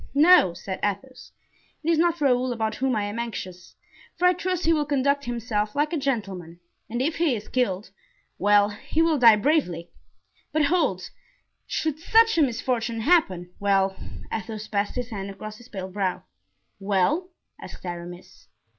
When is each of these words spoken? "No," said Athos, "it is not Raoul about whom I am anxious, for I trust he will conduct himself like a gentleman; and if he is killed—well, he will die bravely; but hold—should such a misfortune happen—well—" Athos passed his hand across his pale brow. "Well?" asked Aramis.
"No," 0.15 0.55
said 0.55 0.79
Athos, 0.83 1.31
"it 1.83 1.89
is 1.91 1.99
not 1.99 2.19
Raoul 2.21 2.51
about 2.51 2.73
whom 2.77 2.95
I 2.95 3.03
am 3.03 3.19
anxious, 3.19 3.75
for 4.17 4.25
I 4.25 4.33
trust 4.33 4.65
he 4.65 4.73
will 4.73 4.83
conduct 4.87 5.25
himself 5.25 5.75
like 5.75 5.93
a 5.93 5.97
gentleman; 5.99 6.59
and 6.89 7.03
if 7.03 7.17
he 7.17 7.35
is 7.35 7.47
killed—well, 7.47 8.69
he 8.69 9.03
will 9.03 9.19
die 9.19 9.35
bravely; 9.35 9.91
but 10.51 10.65
hold—should 10.65 11.99
such 11.99 12.35
a 12.39 12.41
misfortune 12.41 13.01
happen—well—" 13.01 13.95
Athos 14.33 14.67
passed 14.69 14.95
his 14.95 15.09
hand 15.11 15.29
across 15.29 15.57
his 15.57 15.69
pale 15.69 15.87
brow. 15.91 16.23
"Well?" 16.79 17.29
asked 17.61 17.85
Aramis. 17.85 18.47